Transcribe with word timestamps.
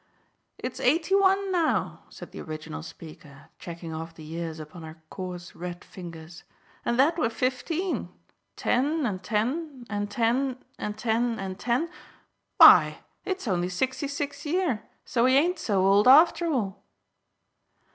"It's 0.57 0.79
eighty 0.79 1.13
one 1.13 1.51
now," 1.51 2.05
said 2.09 2.31
the 2.31 2.41
original 2.41 2.81
speaker, 2.81 3.49
checking 3.59 3.93
off 3.93 4.15
the 4.15 4.23
years 4.23 4.59
upon 4.59 4.81
her 4.81 4.99
coarse 5.11 5.53
red 5.55 5.85
fingers, 5.85 6.43
"and 6.83 6.97
that 6.99 7.19
were 7.19 7.29
fifteen. 7.29 8.09
Ten 8.55 9.05
and 9.05 9.21
ten, 9.21 9.85
and 9.91 10.09
ten, 10.09 10.57
and 10.79 10.97
ten, 10.97 11.37
and 11.37 11.59
ten 11.59 11.87
why, 12.57 13.03
it's 13.25 13.47
only 13.47 13.69
sixty 13.69 14.07
and 14.07 14.11
six 14.11 14.43
year, 14.43 14.81
so 15.05 15.27
he 15.27 15.35
ain't 15.37 15.59
so 15.59 15.85
old 15.85 16.07
after 16.07 16.51
all." 16.51 16.83